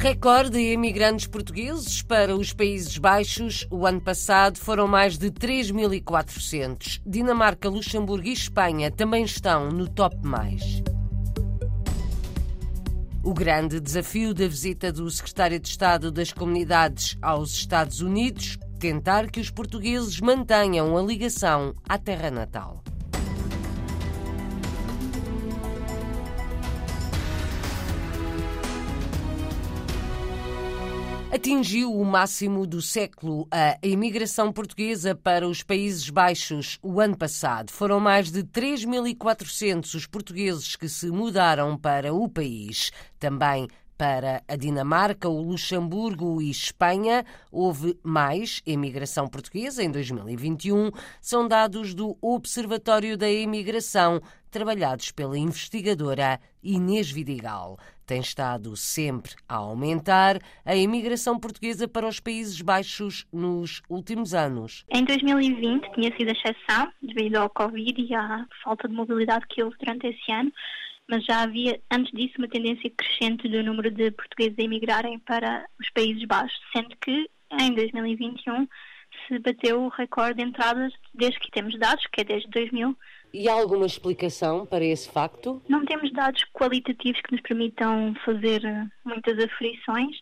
Recorde 0.00 0.52
de 0.52 0.72
imigrantes 0.72 1.26
portugueses 1.26 2.00
para 2.00 2.34
os 2.34 2.54
Países 2.54 2.96
Baixos. 2.96 3.66
O 3.70 3.86
ano 3.86 4.00
passado 4.00 4.56
foram 4.56 4.88
mais 4.88 5.18
de 5.18 5.30
3.400. 5.30 7.02
Dinamarca, 7.04 7.68
Luxemburgo 7.68 8.26
e 8.26 8.32
Espanha 8.32 8.90
também 8.90 9.24
estão 9.24 9.68
no 9.68 9.86
top 9.86 10.16
mais. 10.26 10.82
O 13.22 13.34
grande 13.34 13.78
desafio 13.78 14.32
da 14.32 14.48
visita 14.48 14.90
do 14.90 15.10
secretário 15.10 15.60
de 15.60 15.68
Estado 15.68 16.10
das 16.10 16.32
Comunidades 16.32 17.18
aos 17.20 17.52
Estados 17.52 18.00
Unidos 18.00 18.58
tentar 18.78 19.30
que 19.30 19.38
os 19.38 19.50
portugueses 19.50 20.18
mantenham 20.18 20.96
a 20.96 21.02
ligação 21.02 21.74
à 21.86 21.98
terra 21.98 22.30
natal. 22.30 22.82
Atingiu 31.32 31.94
o 31.94 32.04
máximo 32.04 32.66
do 32.66 32.82
século 32.82 33.46
a 33.52 33.78
imigração 33.86 34.52
portuguesa 34.52 35.14
para 35.14 35.46
os 35.46 35.62
Países 35.62 36.10
Baixos 36.10 36.76
o 36.82 37.00
ano 37.00 37.16
passado. 37.16 37.70
Foram 37.70 38.00
mais 38.00 38.32
de 38.32 38.42
3.400 38.42 39.94
os 39.94 40.06
portugueses 40.06 40.74
que 40.74 40.88
se 40.88 41.08
mudaram 41.08 41.78
para 41.78 42.12
o 42.12 42.28
país. 42.28 42.90
Também 43.16 43.68
para 44.00 44.42
a 44.48 44.56
Dinamarca, 44.56 45.28
o 45.28 45.42
Luxemburgo 45.42 46.40
e 46.40 46.50
Espanha 46.50 47.22
houve 47.52 47.98
mais 48.02 48.62
imigração 48.64 49.28
portuguesa 49.28 49.84
em 49.84 49.90
2021. 49.90 50.90
São 51.20 51.46
dados 51.46 51.92
do 51.92 52.16
Observatório 52.22 53.14
da 53.18 53.30
Imigração, 53.30 54.22
trabalhados 54.50 55.12
pela 55.12 55.36
investigadora 55.36 56.40
Inês 56.62 57.10
Vidigal. 57.10 57.78
Tem 58.06 58.22
estado 58.22 58.74
sempre 58.74 59.32
a 59.46 59.56
aumentar 59.56 60.38
a 60.64 60.74
imigração 60.74 61.38
portuguesa 61.38 61.86
para 61.86 62.08
os 62.08 62.18
Países 62.18 62.62
Baixos 62.62 63.26
nos 63.30 63.82
últimos 63.86 64.32
anos. 64.32 64.82
Em 64.88 65.04
2020 65.04 65.92
tinha 65.92 66.16
sido 66.16 66.30
a 66.30 66.32
exceção 66.32 66.90
devido 67.02 67.36
ao 67.36 67.50
Covid 67.50 68.00
e 68.00 68.14
à 68.14 68.46
falta 68.64 68.88
de 68.88 68.94
mobilidade 68.94 69.44
que 69.50 69.62
houve 69.62 69.76
durante 69.78 70.06
esse 70.06 70.32
ano 70.32 70.50
mas 71.10 71.24
já 71.24 71.42
havia 71.42 71.80
antes 71.90 72.12
disso 72.12 72.34
uma 72.38 72.48
tendência 72.48 72.88
crescente 72.90 73.48
do 73.48 73.62
número 73.64 73.90
de 73.90 74.12
portugueses 74.12 74.56
a 74.58 74.62
emigrarem 74.62 75.18
para 75.18 75.66
os 75.78 75.90
Países 75.90 76.24
Baixos, 76.24 76.58
sendo 76.72 76.96
que 77.00 77.28
em 77.60 77.74
2021 77.74 78.68
se 79.26 79.38
bateu 79.40 79.82
o 79.82 79.88
recorde 79.88 80.36
de 80.36 80.48
entradas 80.48 80.92
desde 81.12 81.40
que 81.40 81.50
temos 81.50 81.76
dados, 81.78 82.06
que 82.12 82.20
é 82.20 82.24
desde 82.24 82.48
2000. 82.50 82.96
E 83.34 83.48
há 83.48 83.52
alguma 83.52 83.86
explicação 83.86 84.64
para 84.64 84.84
esse 84.84 85.10
facto? 85.10 85.60
Não 85.68 85.84
temos 85.84 86.12
dados 86.12 86.44
qualitativos 86.52 87.20
que 87.20 87.32
nos 87.32 87.40
permitam 87.42 88.14
fazer 88.24 88.62
muitas 89.04 89.36
aferições. 89.38 90.16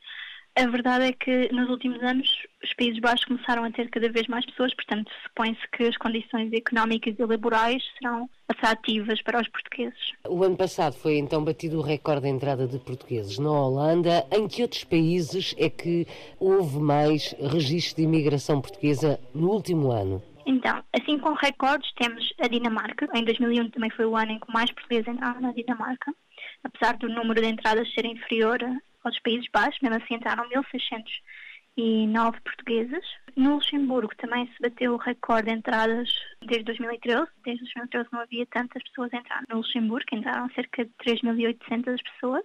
A 0.58 0.66
verdade 0.66 1.04
é 1.04 1.12
que 1.12 1.52
nos 1.52 1.70
últimos 1.70 2.02
anos 2.02 2.28
os 2.64 2.74
Países 2.74 2.98
Baixos 2.98 3.24
começaram 3.26 3.62
a 3.62 3.70
ter 3.70 3.88
cada 3.90 4.10
vez 4.10 4.26
mais 4.26 4.44
pessoas, 4.44 4.74
portanto, 4.74 5.08
supõe-se 5.22 5.60
que 5.70 5.84
as 5.84 5.96
condições 5.96 6.52
económicas 6.52 7.14
e 7.16 7.24
laborais 7.24 7.80
serão 7.96 8.28
atrativas 8.48 9.22
para 9.22 9.40
os 9.40 9.46
portugueses. 9.46 10.14
O 10.26 10.42
ano 10.42 10.56
passado 10.56 10.94
foi 10.94 11.16
então 11.16 11.44
batido 11.44 11.78
o 11.78 11.80
recorde 11.80 12.22
de 12.22 12.30
entrada 12.30 12.66
de 12.66 12.76
portugueses 12.80 13.38
na 13.38 13.52
Holanda. 13.52 14.26
Em 14.32 14.48
que 14.48 14.62
outros 14.62 14.82
países 14.82 15.54
é 15.56 15.70
que 15.70 16.08
houve 16.40 16.80
mais 16.80 17.36
registro 17.38 17.98
de 17.98 18.02
imigração 18.02 18.60
portuguesa 18.60 19.20
no 19.32 19.50
último 19.50 19.92
ano? 19.92 20.20
Então, 20.44 20.82
assim 20.92 21.20
com 21.20 21.34
recordes, 21.34 21.92
temos 21.92 22.32
a 22.40 22.48
Dinamarca. 22.48 23.08
Em 23.14 23.22
2001 23.22 23.70
também 23.70 23.90
foi 23.90 24.06
o 24.06 24.16
ano 24.16 24.32
em 24.32 24.40
que 24.40 24.52
mais 24.52 24.72
portugueses 24.72 25.06
entraram 25.06 25.40
na 25.40 25.52
Dinamarca. 25.52 26.12
Apesar 26.64 26.96
do 26.96 27.08
número 27.08 27.40
de 27.40 27.46
entradas 27.46 27.88
ser 27.94 28.04
inferior 28.04 28.58
aos 29.04 29.18
Países 29.20 29.46
Baixos, 29.52 29.80
mesmo 29.80 29.96
assim 29.96 30.14
entraram 30.14 30.48
1.609 30.50 32.40
portuguesas. 32.42 33.04
No 33.36 33.56
Luxemburgo 33.56 34.14
também 34.16 34.46
se 34.46 34.60
bateu 34.60 34.94
o 34.94 34.96
recorde 34.96 35.50
de 35.50 35.56
entradas 35.56 36.08
desde 36.40 36.64
2013. 36.64 37.26
Desde 37.44 37.64
2013 37.64 38.08
não 38.12 38.20
havia 38.20 38.46
tantas 38.46 38.82
pessoas 38.82 39.12
a 39.12 39.18
entrar 39.18 39.42
no 39.48 39.58
Luxemburgo, 39.58 40.06
entraram 40.12 40.50
cerca 40.50 40.84
de 40.84 40.90
3.800 41.04 41.98
pessoas. 42.02 42.44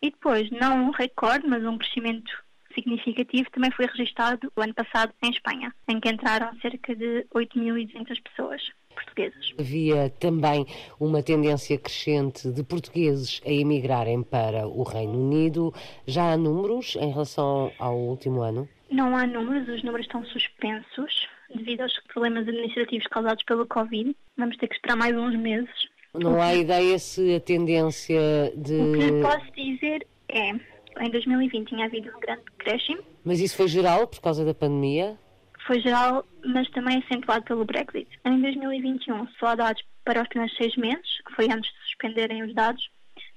E 0.00 0.10
depois, 0.10 0.50
não 0.50 0.88
um 0.88 0.90
recorde, 0.90 1.46
mas 1.46 1.64
um 1.64 1.78
crescimento 1.78 2.32
significativo 2.74 3.50
também 3.50 3.70
foi 3.70 3.86
registado 3.86 4.50
o 4.56 4.60
ano 4.60 4.74
passado 4.74 5.12
em 5.22 5.30
Espanha, 5.30 5.74
em 5.88 6.00
que 6.00 6.08
entraram 6.08 6.58
cerca 6.60 6.96
de 6.96 7.26
8.200 7.34 8.22
pessoas 8.22 8.62
Havia 9.58 10.10
também 10.18 10.66
uma 10.98 11.22
tendência 11.22 11.78
crescente 11.78 12.50
de 12.50 12.62
portugueses 12.62 13.40
a 13.44 13.50
emigrarem 13.50 14.22
para 14.22 14.66
o 14.66 14.82
Reino 14.82 15.18
Unido. 15.18 15.72
Já 16.06 16.32
há 16.32 16.36
números 16.36 16.96
em 16.96 17.10
relação 17.10 17.72
ao 17.78 17.96
último 17.96 18.40
ano? 18.40 18.68
Não 18.90 19.16
há 19.16 19.26
números, 19.26 19.68
os 19.68 19.82
números 19.82 20.06
estão 20.06 20.24
suspensos 20.26 21.26
devido 21.54 21.82
aos 21.82 21.98
problemas 22.12 22.46
administrativos 22.46 23.06
causados 23.06 23.42
pelo 23.44 23.66
Covid. 23.66 24.14
Vamos 24.36 24.56
ter 24.56 24.68
que 24.68 24.74
esperar 24.74 24.96
mais 24.96 25.16
uns 25.16 25.36
meses. 25.36 25.70
Não 26.14 26.40
há 26.40 26.54
ideia 26.54 26.98
se 26.98 27.34
a 27.34 27.40
tendência 27.40 28.52
de. 28.54 28.74
O 28.74 28.92
que 28.92 29.22
posso 29.22 29.52
dizer 29.52 30.06
é 30.28 30.50
em 31.00 31.10
2020 31.10 31.68
tinha 31.68 31.86
havido 31.86 32.10
um 32.14 32.20
grande 32.20 32.42
decréscimo. 32.58 33.02
Mas 33.24 33.40
isso 33.40 33.56
foi 33.56 33.68
geral 33.68 34.06
por 34.06 34.20
causa 34.20 34.44
da 34.44 34.52
pandemia? 34.52 35.16
Foi 35.66 35.80
geral, 35.80 36.26
mas 36.44 36.68
também 36.70 36.98
acentuado 36.98 37.44
pelo 37.44 37.64
Brexit. 37.64 38.08
Em 38.24 38.40
2021 38.40 39.26
só 39.38 39.48
há 39.48 39.54
dados 39.54 39.82
para 40.04 40.22
os 40.22 40.28
primeiros 40.28 40.56
seis 40.56 40.74
meses, 40.76 41.20
que 41.26 41.34
foi 41.34 41.46
antes 41.46 41.70
de 41.70 41.78
suspenderem 41.84 42.42
os 42.42 42.54
dados 42.54 42.82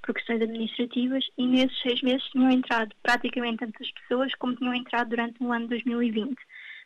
por 0.02 0.14
questões 0.14 0.42
administrativas, 0.42 1.24
e 1.38 1.48
nesses 1.48 1.80
seis 1.82 2.02
meses 2.02 2.24
tinham 2.30 2.52
entrado 2.52 2.96
praticamente 3.02 3.58
tantas 3.58 3.92
pessoas 3.92 4.34
como 4.36 4.56
tinham 4.56 4.74
entrado 4.74 5.10
durante 5.10 5.44
o 5.44 5.52
ano 5.52 5.64
de 5.64 5.70
2020. 5.70 6.36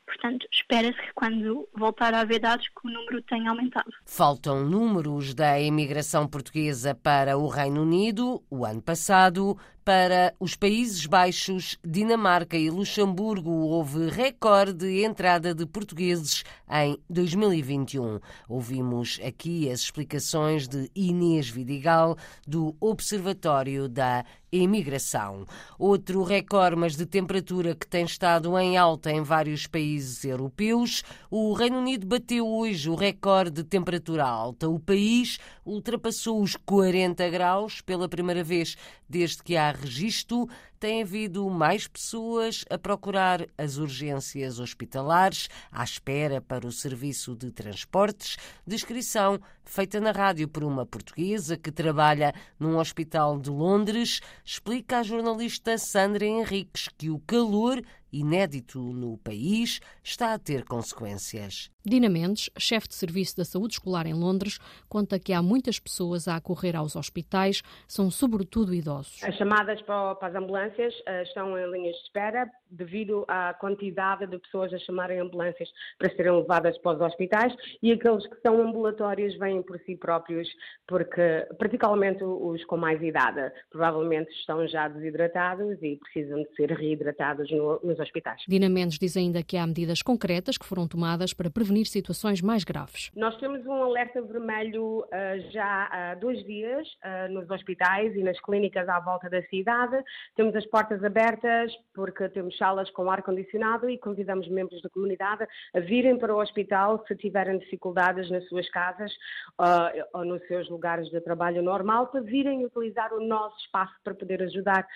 Portanto, 0.05 0.47
espera-se 0.51 0.99
que 0.99 1.13
quando 1.13 1.69
voltar 1.75 2.15
a 2.15 2.21
haver 2.21 2.39
dados 2.39 2.67
que 2.67 2.87
o 2.87 2.89
número 2.89 3.21
tenha 3.23 3.51
aumentado. 3.51 3.91
Faltam 4.07 4.65
números 4.65 5.35
da 5.35 5.59
imigração 5.59 6.27
portuguesa 6.27 6.95
para 6.95 7.37
o 7.37 7.47
Reino 7.47 7.83
Unido. 7.83 8.41
O 8.49 8.65
ano 8.65 8.81
passado, 8.81 9.55
para 9.89 10.35
os 10.39 10.55
Países 10.55 11.07
Baixos, 11.07 11.79
Dinamarca 11.83 12.55
e 12.55 12.69
Luxemburgo, 12.69 13.49
houve 13.49 14.07
recorde 14.07 14.85
de 14.85 15.03
entrada 15.03 15.51
de 15.51 15.65
portugueses 15.65 16.43
em 16.69 16.95
2021. 17.09 18.19
Ouvimos 18.47 19.19
aqui 19.25 19.67
as 19.67 19.79
explicações 19.79 20.67
de 20.67 20.91
Inês 20.93 21.49
Vidigal, 21.49 22.15
do 22.47 22.75
Observatório 22.79 23.89
da 23.89 24.23
Imigração. 24.51 25.45
Outro 25.77 26.23
recorde, 26.23 26.75
mas 26.75 26.95
de 26.95 27.05
temperatura 27.05 27.75
que 27.75 27.87
tem 27.87 28.05
estado 28.05 28.57
em 28.57 28.77
alta 28.77 29.11
em 29.11 29.21
vários 29.21 29.67
países 29.67 30.23
europeus. 30.23 31.03
O 31.29 31.53
Reino 31.53 31.77
Unido 31.77 32.07
bateu 32.07 32.47
hoje 32.47 32.89
o 32.89 32.95
recorde 32.95 33.51
de 33.51 33.63
temperatura 33.63 34.25
alta. 34.25 34.67
O 34.67 34.79
país 34.79 35.39
ultrapassou 35.63 36.41
os 36.41 36.55
40 36.55 37.29
graus 37.29 37.81
pela 37.81 38.09
primeira 38.09 38.43
vez 38.43 38.75
desde 39.07 39.43
que 39.43 39.55
há 39.55 39.71
registro, 39.81 40.47
tem 40.79 41.01
havido 41.01 41.49
mais 41.49 41.87
pessoas 41.87 42.63
a 42.69 42.77
procurar 42.77 43.45
as 43.57 43.77
urgências 43.77 44.59
hospitalares, 44.59 45.49
à 45.71 45.83
espera 45.83 46.39
para 46.39 46.65
o 46.65 46.71
serviço 46.71 47.35
de 47.35 47.51
transportes. 47.51 48.37
Descrição 48.65 49.39
feita 49.65 49.99
na 49.99 50.11
rádio 50.11 50.47
por 50.47 50.63
uma 50.63 50.85
portuguesa 50.85 51.57
que 51.57 51.71
trabalha 51.71 52.33
num 52.57 52.77
hospital 52.77 53.37
de 53.37 53.49
Londres, 53.49 54.21
explica 54.43 54.99
a 54.99 55.03
jornalista 55.03 55.77
Sandra 55.77 56.25
Henriques 56.25 56.87
que 56.97 57.09
o 57.09 57.19
calor 57.19 57.81
inédito 58.11 58.79
no 58.79 59.17
país, 59.17 59.79
está 60.03 60.33
a 60.33 60.39
ter 60.39 60.65
consequências. 60.65 61.69
Dina 61.85 62.09
Mendes, 62.09 62.49
chefe 62.57 62.87
de 62.87 62.95
serviço 62.95 63.37
da 63.37 63.45
saúde 63.45 63.75
escolar 63.75 64.05
em 64.05 64.13
Londres, 64.13 64.59
conta 64.87 65.19
que 65.19 65.33
há 65.33 65.41
muitas 65.41 65.79
pessoas 65.79 66.27
a 66.27 66.35
acorrer 66.35 66.75
aos 66.75 66.95
hospitais, 66.95 67.61
são 67.87 68.11
sobretudo 68.11 68.73
idosos. 68.73 69.23
As 69.23 69.35
chamadas 69.35 69.81
para 69.81 70.17
as 70.21 70.35
ambulâncias 70.35 70.68
uh, 70.77 71.21
estão 71.23 71.57
em 71.57 71.71
linhas 71.71 71.95
de 71.95 72.03
espera 72.03 72.49
devido 72.69 73.25
à 73.27 73.53
quantidade 73.53 74.27
de 74.27 74.37
pessoas 74.37 74.73
a 74.73 74.79
chamarem 74.79 75.19
ambulâncias 75.19 75.69
para 75.97 76.13
serem 76.15 76.31
levadas 76.33 76.77
para 76.79 76.95
os 76.95 77.01
hospitais 77.01 77.55
e 77.81 77.91
aqueles 77.91 78.25
que 78.27 78.39
são 78.41 78.61
ambulatórios 78.61 79.37
vêm 79.37 79.61
por 79.61 79.79
si 79.79 79.95
próprios, 79.95 80.47
porque, 80.87 81.47
particularmente 81.57 82.23
os 82.23 82.63
com 82.65 82.77
mais 82.77 83.01
idade, 83.01 83.51
provavelmente 83.69 84.31
estão 84.31 84.67
já 84.67 84.87
desidratados 84.87 85.81
e 85.81 85.97
precisam 85.97 86.43
de 86.43 86.55
ser 86.55 86.71
reidratados 86.71 87.49
no, 87.51 87.79
nos 87.83 87.99
hospitais. 87.99 88.41
Dina 88.47 88.69
Mendes 88.69 88.99
diz 88.99 89.17
ainda 89.17 89.43
que 89.43 89.57
há 89.57 89.65
medidas 89.65 90.01
concretas 90.01 90.57
que 90.57 90.65
foram 90.65 90.87
tomadas 90.87 91.33
para 91.33 91.49
prevenir 91.49 91.85
situações 91.87 92.41
mais 92.41 92.63
graves. 92.63 93.11
Nós 93.15 93.35
temos 93.37 93.65
um 93.65 93.83
alerta 93.83 94.21
vermelho 94.21 94.99
uh, 94.99 95.51
já 95.51 95.89
há 95.91 96.15
dois 96.15 96.43
dias 96.45 96.87
uh, 97.03 97.31
nos 97.31 97.49
hospitais 97.49 98.15
e 98.15 98.23
nas 98.23 98.39
clínicas 98.41 98.87
à 98.87 98.99
volta 98.99 99.29
da 99.29 99.41
cidade. 99.43 99.97
Temos 100.35 100.55
as 100.55 100.65
portas 100.67 101.03
abertas 101.03 101.71
porque 101.93 102.29
temos 102.29 102.58
salas 102.59 102.91
com 102.91 103.09
ar-condicionado 103.09 103.89
e 103.89 103.97
convidamos 103.97 104.47
membros 104.47 104.79
da 104.83 104.89
comunidade 104.89 105.47
a 105.73 105.79
virem 105.79 106.17
para 106.17 106.35
o 106.35 106.39
hospital 106.39 107.03
se 107.07 107.15
tiverem 107.15 107.57
dificuldades 107.57 108.29
nas 108.29 108.47
suas 108.47 108.69
casas 108.69 109.11
uh, 109.59 110.05
ou 110.13 110.25
nos 110.25 110.45
seus 110.47 110.69
lugares 110.69 111.09
de 111.09 111.19
trabalho 111.21 111.63
normal, 111.63 112.07
para 112.07 112.21
virem 112.21 112.65
utilizar 112.65 113.13
o 113.13 113.25
nosso 113.25 113.57
espaço 113.61 113.95
para 114.03 114.13
poder 114.13 114.43
ajudar 114.43 114.87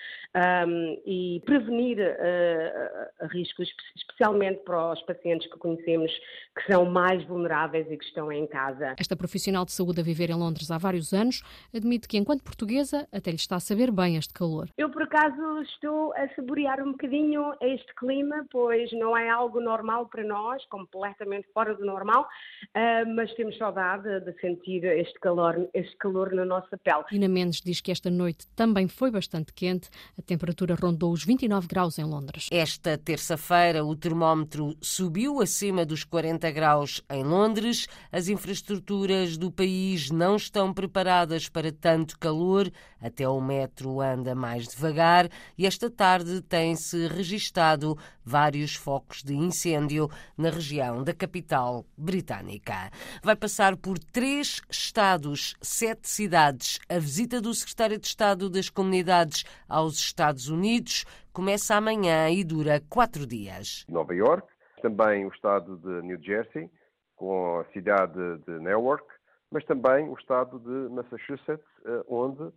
um, 0.66 1.02
e 1.06 1.42
prevenir 1.44 1.98
uh, 1.98 3.26
riscos, 3.28 3.68
especialmente 3.96 4.62
para 4.64 4.92
os 4.92 5.02
pacientes 5.02 5.50
que 5.50 5.58
conhecemos 5.58 6.12
que 6.56 6.72
são 6.72 6.84
mais 6.84 7.24
vulneráveis 7.24 7.90
e 7.90 7.96
que 7.96 8.04
estão 8.04 8.30
em 8.30 8.46
casa. 8.46 8.94
Esta 8.98 9.16
profissional 9.16 9.64
de 9.64 9.72
saúde 9.72 10.00
a 10.00 10.04
viver 10.04 10.30
em 10.30 10.34
Londres 10.34 10.70
há 10.70 10.78
vários 10.78 11.12
anos 11.12 11.42
admite 11.74 12.06
que, 12.06 12.18
enquanto 12.18 12.42
portuguesa, 12.42 13.08
até 13.12 13.30
lhe 13.30 13.36
está 13.36 13.56
a 13.56 13.60
saber 13.60 13.90
bem 13.90 14.16
este 14.16 14.34
calor. 14.34 14.68
Eu, 14.76 14.90
por 14.90 15.02
acaso, 15.02 15.60
estou 15.62 16.12
a 16.14 16.28
saborear 16.34 16.82
um 16.82 16.92
bocadinho 16.92 17.53
este 17.60 17.94
clima, 17.94 18.44
pois 18.50 18.90
não 18.92 19.16
é 19.16 19.28
algo 19.28 19.60
normal 19.60 20.06
para 20.06 20.24
nós, 20.24 20.64
completamente 20.66 21.48
fora 21.52 21.74
do 21.74 21.84
normal, 21.84 22.22
uh, 22.22 23.14
mas 23.14 23.32
temos 23.34 23.56
saudade 23.56 24.20
de 24.20 24.40
sentir 24.40 24.84
este 24.84 25.18
calor, 25.20 25.68
este 25.74 25.96
calor 25.96 26.32
na 26.32 26.44
nossa 26.44 26.76
pele. 26.78 27.04
Ina 27.12 27.28
Mendes 27.28 27.60
diz 27.60 27.80
que 27.80 27.90
esta 27.90 28.10
noite 28.10 28.46
também 28.54 28.88
foi 28.88 29.10
bastante 29.10 29.52
quente, 29.52 29.88
a 30.18 30.22
temperatura 30.22 30.74
rondou 30.74 31.12
os 31.12 31.24
29 31.24 31.66
graus 31.66 31.98
em 31.98 32.04
Londres. 32.04 32.48
Esta 32.50 32.98
terça-feira 32.98 33.84
o 33.84 33.94
termómetro 33.96 34.76
subiu 34.80 35.40
acima 35.40 35.84
dos 35.84 36.04
40 36.04 36.50
graus 36.50 37.02
em 37.10 37.22
Londres. 37.22 37.86
As 38.10 38.28
infraestruturas 38.28 39.36
do 39.36 39.50
país 39.50 40.10
não 40.10 40.36
estão 40.36 40.72
preparadas 40.72 41.48
para 41.48 41.72
tanto 41.72 42.18
calor, 42.18 42.70
até 43.00 43.28
o 43.28 43.40
metro 43.40 44.00
anda 44.00 44.34
mais 44.34 44.68
devagar 44.68 45.28
e 45.56 45.66
esta 45.66 45.90
tarde 45.90 46.40
tem-se 46.42 47.06
registado 47.44 47.96
vários 48.24 48.74
focos 48.74 49.22
de 49.22 49.34
incêndio 49.34 50.08
na 50.36 50.48
região 50.48 51.04
da 51.04 51.12
capital 51.12 51.84
britânica. 51.96 52.90
Vai 53.22 53.36
passar 53.36 53.76
por 53.76 53.98
três 53.98 54.62
estados, 54.70 55.54
sete 55.60 56.08
cidades. 56.08 56.78
A 56.88 56.98
visita 56.98 57.40
do 57.40 57.52
secretário 57.52 57.98
de 57.98 58.06
Estado 58.06 58.48
das 58.48 58.70
Comunidades 58.70 59.44
aos 59.68 59.98
Estados 59.98 60.48
Unidos 60.48 61.04
começa 61.32 61.74
amanhã 61.74 62.30
e 62.30 62.42
dura 62.42 62.80
quatro 62.88 63.26
dias. 63.26 63.84
Nova 63.88 64.14
York, 64.14 64.46
também 64.80 65.26
o 65.26 65.28
estado 65.28 65.76
de 65.76 66.06
New 66.06 66.20
Jersey, 66.22 66.70
com 67.16 67.60
a 67.60 67.64
cidade 67.72 68.38
de 68.46 68.58
Newark, 68.60 69.04
mas 69.50 69.64
também 69.66 70.08
o 70.08 70.14
estado 70.14 70.58
de 70.58 70.94
Massachusetts, 70.94 71.64
eh, 71.84 72.04
onde 72.08 72.50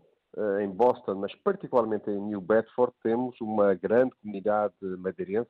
em 0.61 0.69
Boston, 0.69 1.15
mas 1.15 1.33
particularmente 1.35 2.09
em 2.09 2.19
New 2.19 2.41
Bedford, 2.41 2.93
temos 3.01 3.39
uma 3.41 3.73
grande 3.73 4.11
comunidade 4.21 4.75
madeirense 4.81 5.49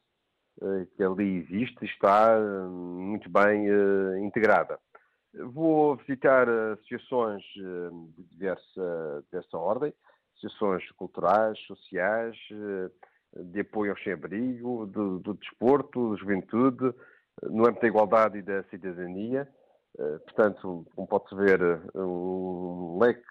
eh, 0.62 0.88
que 0.95 1.03
ali 1.03 1.38
existe 1.38 1.77
e 1.83 1.85
está 1.85 2.35
eh, 2.35 2.68
muito 2.68 3.29
bem 3.29 3.68
integrada. 4.25 4.79
Vou 5.53 5.95
visitar 5.97 6.50
associações 6.50 7.44
de 7.53 8.24
diversa, 8.31 9.24
diversa 9.25 9.57
ordem, 9.57 9.94
associações 10.35 10.89
culturais, 10.94 11.59
sociais, 11.68 12.35
de 13.35 13.59
apoio 13.59 13.91
ao 13.91 13.97
sem-abrigo, 14.00 14.88
do, 14.88 15.19
do 15.19 15.35
desporto, 15.35 16.12
da 16.12 16.18
juventude, 16.18 16.91
no 17.44 17.68
âmbito 17.68 17.81
da 17.81 17.88
igualdade 17.88 18.39
e 18.39 18.41
da 18.41 18.63
cidadania. 18.63 19.47
Portanto, 20.24 20.88
como 20.95 21.07
pode-se 21.07 21.35
ver, 21.35 21.59
um 21.94 22.97
leque 23.00 23.21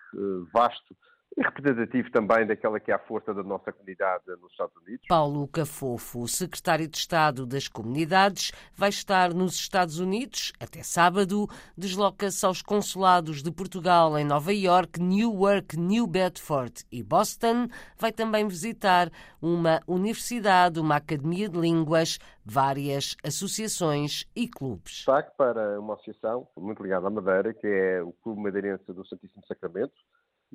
vasto 0.53 0.95
e 1.37 1.43
representativo 1.43 2.11
também 2.11 2.47
daquela 2.47 2.81
que 2.81 2.91
é 2.91 2.95
a 2.95 2.99
força 2.99 3.35
da 3.35 3.43
nossa 3.43 3.71
comunidade 3.71 4.25
nos 4.41 4.51
Estados 4.53 4.75
Unidos. 4.77 5.07
Paulo 5.07 5.47
Cafofo, 5.49 6.27
secretário 6.27 6.89
de 6.89 6.97
Estado 6.97 7.45
das 7.45 7.69
Comunidades, 7.69 8.53
vai 8.75 8.89
estar 8.89 9.35
nos 9.35 9.55
Estados 9.55 9.99
Unidos 9.99 10.53
até 10.59 10.83
sábado. 10.83 11.47
Desloca-se 11.77 12.45
aos 12.47 12.63
consulados 12.63 13.43
de 13.43 13.53
Portugal 13.53 14.19
em 14.19 14.25
Nova 14.25 14.53
York, 14.53 15.01
Newark, 15.01 15.79
New 15.79 16.07
Bedford 16.07 16.85
e 16.91 17.03
Boston. 17.03 17.69
Vai 17.99 18.13
também 18.13 18.49
visitar 18.49 19.11
uma 19.41 19.81
universidade, 19.87 20.81
uma 20.81 20.97
academia 20.97 21.51
de 21.51 21.59
línguas, 21.59 22.19
várias 22.45 23.15
associações 23.23 24.25
e 24.35 24.49
clubes. 24.49 24.95
Destaque 24.95 25.37
para 25.37 25.79
uma 25.79 25.95
associação 25.95 26.49
muito 26.57 26.83
ligada 26.83 27.07
à 27.07 27.11
Madeira, 27.11 27.53
que 27.53 27.67
é 27.67 28.03
o 28.03 28.13
Clube 28.13 28.41
Madeirense 28.41 28.91
do 28.93 29.07
Santíssimo 29.07 29.45
Sacramento 29.47 29.93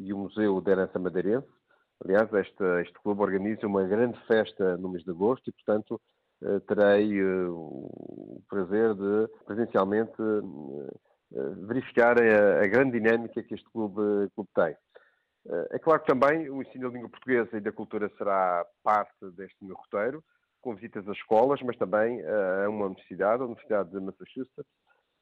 e 0.03 0.13
o 0.13 0.18
Museu 0.18 0.59
da 0.62 0.71
Herança 0.71 1.00
Madeirense. 1.00 1.48
Aliás, 2.03 2.31
este, 2.33 2.94
clube 3.03 3.21
organiza 3.21 3.68
uma 3.68 3.83
grande 3.83 4.19
festa 4.25 4.75
no 4.77 4.89
mês 4.89 5.03
de 5.03 5.12
agosto 5.12 5.48
e, 5.50 5.53
portanto, 5.53 6.01
eh, 6.44 6.59
terei 6.62 7.19
eh, 7.19 7.48
o 7.48 8.42
prazer 8.50 8.95
de 8.95 9.27
presencialmente 9.45 10.15
eh, 10.19 11.39
verificar 11.68 12.18
a, 12.19 12.63
a 12.63 12.68
grande 12.68 13.00
dinâmica 13.00 13.44
que 13.44 13.53
este 13.53 13.69
clube, 13.69 14.30
clube 14.33 14.50
tem. 14.56 14.75
É 15.71 15.80
claro 15.80 16.01
que 16.01 16.07
também 16.07 16.50
o 16.51 16.62
ensino 16.62 16.88
da 16.88 16.94
língua 16.94 17.09
portuguesa 17.09 17.57
e 17.57 17.62
da 17.62 17.71
cultura 17.71 18.12
será 18.15 18.63
parte 18.83 19.25
deste 19.31 19.57
meu 19.63 19.75
roteiro, 19.75 20.24
com 20.62 20.75
visitas 20.75 21.07
às 21.07 21.18
escolas, 21.18 21.59
mas 21.63 21.75
também 21.77 22.21
a 22.24 22.69
uma 22.69 22.86
universidade, 22.86 23.42
a 23.42 23.45
Universidade 23.45 23.89
de 23.89 24.00
Massachusetts, 24.00 24.71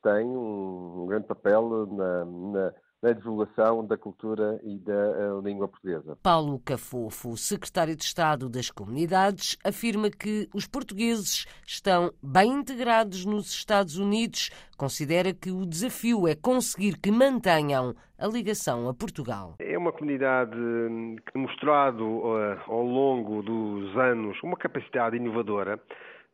tem 0.04 0.28
um 0.28 1.06
grande 1.08 1.26
papel 1.26 1.88
na, 1.88 2.26
na 2.26 2.74
na 3.02 3.14
divulgação 3.14 3.86
da 3.86 3.98
cultura 3.98 4.60
e 4.64 4.78
da 4.78 4.94
eh, 4.94 5.42
língua 5.44 5.68
portuguesa. 5.68 6.18
Paulo 6.22 6.60
Cafofo, 6.60 7.38
secretário 7.38 7.96
de 7.96 8.04
Estado 8.04 8.50
das 8.50 8.70
Comunidades, 8.70 9.58
afirma 9.64 10.10
que 10.10 10.50
os 10.54 10.68
portugueses 10.68 11.46
estão 11.66 12.12
bem 12.22 12.52
integrados 12.52 13.26
nos 13.26 13.52
Estados 13.52 13.98
Unidos. 13.98 14.50
Considera 14.78 15.34
que 15.34 15.50
o 15.50 15.66
desafio 15.66 16.28
é 16.28 16.36
conseguir 16.36 16.98
que 16.98 17.12
mantenham 17.12 17.96
a 18.18 18.28
ligação 18.28 18.90
a 18.90 18.94
Portugal. 18.94 19.56
É 19.60 19.78
uma 19.78 19.94
comunidade 19.94 20.58
hum, 20.58 21.16
que 21.32 21.38
mostrado 21.38 22.04
uh, 22.04 22.60
ao 22.68 22.84
longo 22.84 23.42
dos 23.42 23.98
anos 23.98 24.38
uma 24.44 24.58
capacidade 24.58 25.16
inovadora, 25.16 25.80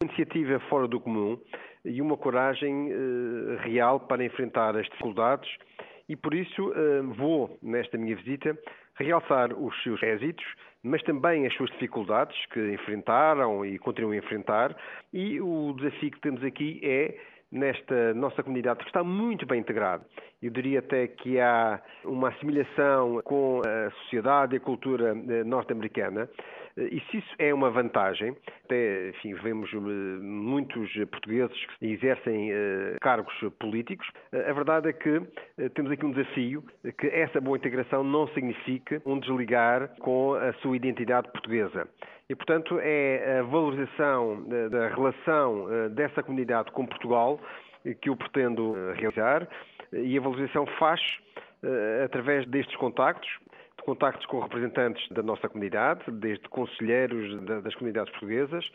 uma 0.02 0.10
iniciativa 0.10 0.60
fora 0.68 0.88
do 0.88 1.00
comum 1.00 1.40
e 1.84 2.02
uma 2.02 2.18
coragem 2.18 2.92
uh, 2.92 3.58
real 3.60 4.00
para 4.00 4.26
enfrentar 4.26 4.76
as 4.76 4.86
dificuldades 4.88 5.48
e 6.08 6.16
por 6.16 6.34
isso 6.34 6.74
eh, 6.74 7.02
vou, 7.18 7.58
nesta 7.62 7.98
minha 7.98 8.16
visita, 8.16 8.58
realçar 8.96 9.54
os 9.54 9.82
seus 9.84 10.02
êxitos, 10.04 10.46
mas 10.84 11.02
também 11.04 11.46
as 11.48 11.54
suas 11.56 11.70
dificuldades 11.72 12.38
que 12.48 12.74
enfrentaram 12.74 13.66
e 13.66 13.80
continuam 13.80 14.14
a 14.14 14.18
enfrentar. 14.18 14.76
E 15.12 15.42
o 15.42 15.74
desafio 15.74 16.12
que 16.12 16.22
temos 16.22 16.44
aqui 16.44 16.80
é 16.84 17.18
nesta 17.52 18.14
nossa 18.14 18.44
comunidade 18.44 18.80
que 18.80 18.88
está 18.88 19.04
muito 19.04 19.46
bem 19.46 19.60
integrada. 19.60 20.06
Eu 20.42 20.52
diria 20.52 20.80
até 20.80 21.08
que 21.08 21.40
há 21.40 21.82
uma 22.04 22.30
assimilação 22.30 23.22
com 23.24 23.62
a 23.66 23.90
sociedade 24.02 24.56
e 24.56 24.58
a 24.58 24.60
cultura 24.60 25.12
eh, 25.12 25.44
norte-americana 25.44 26.30
e 26.78 27.02
se 27.10 27.18
isso 27.18 27.36
é 27.40 27.54
uma 27.54 27.70
vantagem, 27.70 28.36
até, 28.66 29.10
enfim, 29.10 29.34
vemos 29.36 29.72
eh, 29.74 29.78
muitos 29.78 30.92
portugueses 31.10 31.58
que 31.80 31.86
exercem 31.86 32.52
uh, 32.52 33.00
cargos 33.00 33.34
políticos, 33.60 34.06
a 34.34 34.52
verdade 34.52 34.90
é 34.90 34.94
que 34.94 35.22
temos 35.74 35.92
aqui 35.92 36.06
um 36.06 36.12
desafio, 36.12 36.64
que 36.98 37.08
essa 37.08 37.40
boa 37.40 37.58
integração 37.58 38.04
não 38.04 38.28
significa 38.30 39.02
um 39.06 39.20
desligar 39.20 39.96
com 40.00 40.34
a 40.34 40.52
sua 40.56 40.76
identidade 40.76 41.32
portuguesa. 41.32 41.88
E, 42.30 42.36
portanto, 42.36 42.78
é 42.82 43.40
a 43.40 43.44
valorização 43.44 44.44
da, 44.70 44.90
relação 44.90 45.68
dessa 45.92 46.24
comunidade 46.24 46.72
com 46.72 46.86
Portugal 46.86 47.40
que 48.02 48.10
eu 48.10 48.18
pretendo 48.18 48.74
realizar 48.96 49.48
e 49.94 50.18
a 50.18 50.22
valorização 50.22 50.66
faz 50.80 51.00
através 52.04 52.46
destes 52.48 52.76
contactos, 52.78 53.30
contactos 53.84 54.26
com 54.26 54.40
representantes 54.40 55.08
da 55.10 55.22
nossa 55.22 55.48
comunidade, 55.48 56.04
desde 56.12 56.48
conselheiros 56.50 57.44
das 57.64 57.76
comunidades 57.76 58.12
portuguesas, 58.12 58.66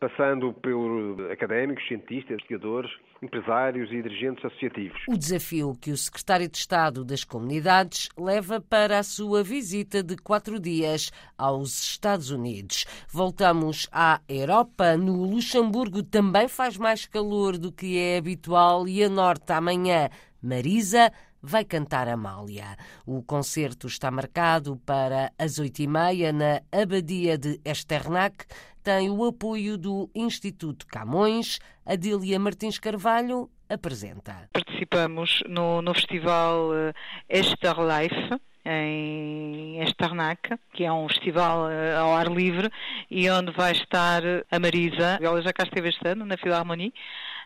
passando 0.00 0.52
por 0.52 1.30
académicos, 1.32 1.86
cientistas, 1.88 2.34
investigadores, 2.34 2.90
empresários 3.20 3.90
e 3.90 4.02
dirigentes 4.02 4.44
associativos. 4.44 5.00
O 5.08 5.16
desafio 5.16 5.72
que 5.80 5.90
o 5.90 5.96
secretário 5.96 6.48
de 6.48 6.56
Estado 6.56 7.04
das 7.04 7.24
Comunidades 7.24 8.08
leva 8.16 8.60
para 8.60 8.98
a 8.98 9.02
sua 9.02 9.42
visita 9.42 10.02
de 10.02 10.16
quatro 10.16 10.60
dias 10.60 11.10
aos 11.36 11.82
Estados 11.82 12.30
Unidos. 12.30 12.84
Voltamos 13.12 13.88
à 13.92 14.20
Europa. 14.28 14.96
No 14.96 15.24
Luxemburgo 15.24 16.02
também 16.02 16.46
faz 16.46 16.76
mais 16.76 17.06
calor 17.06 17.58
do 17.58 17.72
que 17.72 17.98
é 17.98 18.18
habitual 18.18 18.86
e 18.86 19.02
a 19.02 19.08
norte 19.08 19.52
amanhã. 19.52 20.08
Marisa 20.40 21.10
vai 21.42 21.64
cantar 21.64 22.08
Amália. 22.08 22.76
O 23.06 23.22
concerto 23.22 23.86
está 23.86 24.10
marcado 24.10 24.76
para 24.84 25.32
as 25.38 25.58
oito 25.58 25.80
e 25.80 25.86
meia 25.86 26.32
na 26.32 26.60
Abadia 26.72 27.38
de 27.38 27.60
Esternac. 27.64 28.44
Tem 28.82 29.10
o 29.10 29.24
apoio 29.24 29.76
do 29.76 30.10
Instituto 30.14 30.86
Camões. 30.86 31.58
Adília 31.84 32.38
Martins 32.38 32.78
Carvalho 32.78 33.50
apresenta. 33.68 34.48
Participamos 34.52 35.42
no, 35.46 35.82
no 35.82 35.94
festival 35.94 36.70
uh, 36.70 36.94
Life 37.30 38.40
em 38.64 39.80
Esternac, 39.82 40.58
que 40.74 40.84
é 40.84 40.92
um 40.92 41.08
festival 41.08 41.70
eh, 41.70 41.96
ao 41.96 42.14
ar 42.14 42.28
livre 42.28 42.70
e 43.10 43.28
onde 43.30 43.50
vai 43.52 43.72
estar 43.72 44.22
a 44.50 44.58
Marisa. 44.58 45.18
Ela 45.22 45.40
já 45.40 45.54
cá 45.54 45.64
esteve 45.64 45.88
este 45.88 46.06
ano 46.06 46.26
na 46.26 46.36
Filarmonie 46.36 46.92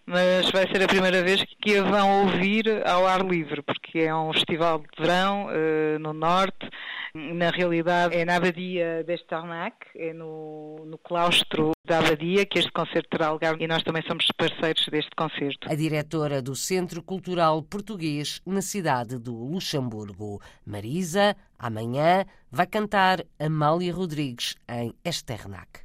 mas 0.07 0.51
vai 0.51 0.67
ser 0.69 0.83
a 0.83 0.87
primeira 0.87 1.23
vez 1.23 1.45
que 1.61 1.79
a 1.79 1.83
vão 1.83 2.25
ouvir 2.25 2.87
ao 2.87 3.07
ar 3.07 3.25
livre, 3.25 3.63
porque 3.63 4.01
é 4.01 4.15
um 4.15 4.33
festival 4.33 4.79
de 4.79 5.03
verão 5.03 5.47
uh, 5.47 5.99
no 5.99 6.13
norte. 6.13 6.69
Na 7.15 7.51
realidade, 7.51 8.17
é 8.17 8.25
na 8.25 8.37
Abadia 8.37 9.05
deste 9.05 9.27
Tarnac, 9.27 9.77
é 9.95 10.15
no, 10.15 10.85
no 10.87 10.97
claustro 10.97 11.73
da 11.85 11.99
Abadia 11.99 12.47
que 12.47 12.59
este 12.59 12.73
concerto 12.73 13.11
terá 13.11 13.31
lugar 13.31 13.61
e 13.61 13.67
nós 13.67 13.83
também 13.83 14.03
somos 14.07 14.27
parceiros 14.37 14.87
deste 14.91 15.11
concerto. 15.15 15.71
A 15.71 15.75
diretora 15.75 16.41
do 16.41 16.55
Centro 16.57 17.03
Cultural 17.03 17.63
Português 17.63 18.41
na 18.47 18.63
cidade 18.63 19.19
do 19.19 19.35
Luxemburgo, 19.35 20.41
Marisa, 20.65 21.37
amanhã 21.59 22.25
vai 22.51 22.67
cantar 22.67 23.25
Amália 23.39 23.93
Rodrigues 23.93 24.57
em 24.69 24.95
Esternac. 25.05 25.81